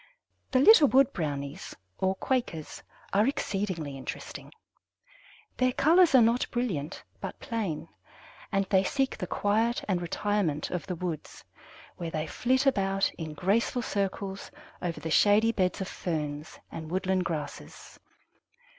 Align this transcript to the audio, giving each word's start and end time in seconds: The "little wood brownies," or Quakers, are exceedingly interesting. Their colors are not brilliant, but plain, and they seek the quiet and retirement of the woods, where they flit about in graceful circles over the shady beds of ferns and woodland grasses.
The 0.49 0.57
"little 0.59 0.87
wood 0.87 1.13
brownies," 1.13 1.75
or 1.99 2.15
Quakers, 2.15 2.81
are 3.13 3.27
exceedingly 3.27 3.95
interesting. 3.95 4.51
Their 5.57 5.73
colors 5.73 6.15
are 6.15 6.23
not 6.23 6.49
brilliant, 6.49 7.03
but 7.19 7.39
plain, 7.39 7.87
and 8.51 8.65
they 8.71 8.83
seek 8.83 9.15
the 9.15 9.27
quiet 9.27 9.85
and 9.87 10.01
retirement 10.01 10.71
of 10.71 10.87
the 10.87 10.95
woods, 10.95 11.43
where 11.97 12.09
they 12.09 12.25
flit 12.25 12.65
about 12.65 13.11
in 13.19 13.35
graceful 13.35 13.83
circles 13.83 14.49
over 14.81 14.99
the 14.99 15.11
shady 15.11 15.51
beds 15.51 15.81
of 15.81 15.87
ferns 15.87 16.57
and 16.71 16.89
woodland 16.89 17.23
grasses. 17.23 17.99